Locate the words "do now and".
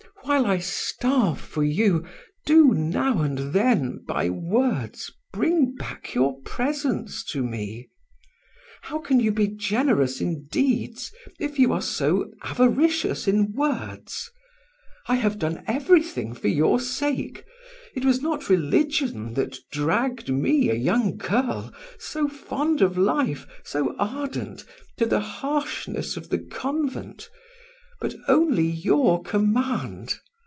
2.45-3.53